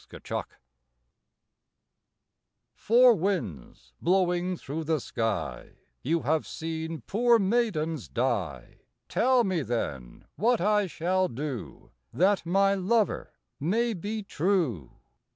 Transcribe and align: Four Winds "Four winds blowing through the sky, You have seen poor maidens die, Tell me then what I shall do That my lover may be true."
Four 0.01 0.15
Winds 0.15 0.47
"Four 2.73 3.13
winds 3.15 3.93
blowing 4.01 4.57
through 4.57 4.85
the 4.85 4.99
sky, 4.99 5.73
You 6.01 6.21
have 6.23 6.47
seen 6.47 7.01
poor 7.01 7.37
maidens 7.37 8.07
die, 8.09 8.79
Tell 9.07 9.43
me 9.43 9.61
then 9.61 10.25
what 10.37 10.59
I 10.59 10.87
shall 10.87 11.27
do 11.27 11.91
That 12.11 12.47
my 12.47 12.73
lover 12.73 13.35
may 13.59 13.93
be 13.93 14.23
true." 14.23 14.89